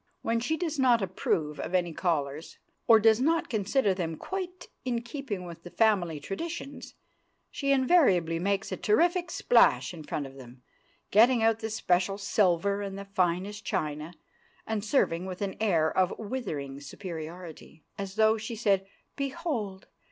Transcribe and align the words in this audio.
When 0.23 0.39
she 0.39 0.57
does 0.57 0.79
not 0.79 1.03
approve 1.03 1.59
of 1.59 1.75
any 1.75 1.93
callers, 1.93 2.57
or 2.87 2.99
does 2.99 3.21
not 3.21 3.49
consider 3.51 3.93
them 3.93 4.15
quite 4.15 4.65
in 4.83 5.03
keeping 5.03 5.45
with 5.45 5.61
the 5.61 5.69
family 5.69 6.19
traditions, 6.19 6.95
she 7.51 7.71
invariably 7.71 8.39
makes 8.39 8.71
a 8.71 8.77
terrific 8.77 9.29
splash 9.29 9.93
in 9.93 10.01
front 10.03 10.25
of 10.25 10.37
them, 10.37 10.63
getting 11.11 11.43
out 11.43 11.59
the 11.59 11.69
special 11.69 12.17
silver 12.17 12.81
and 12.81 12.97
the 12.97 13.05
finest 13.05 13.63
china, 13.63 14.15
and 14.65 14.83
serving 14.83 15.27
with 15.27 15.39
an 15.43 15.55
air 15.59 15.95
of 15.95 16.17
withering 16.17 16.79
superiority, 16.81 17.83
as 17.99 18.15
though 18.15 18.39
she 18.39 18.55
said, 18.55 18.87
"Behold! 19.15 19.85